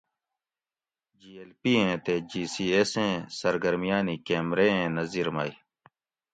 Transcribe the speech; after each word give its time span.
جی 1.19 1.29
ایل 1.37 1.51
پی 1.61 1.71
ایں 1.81 1.95
تے 2.05 2.15
جی 2.29 2.43
سی 2.53 2.65
ایس 2.73 2.91
ایں 3.01 3.15
سرگرمیانی 3.39 4.15
کیمرے 4.27 4.67
ایں 4.77 4.89
نظِر 4.97 5.27
مئ 5.35 5.51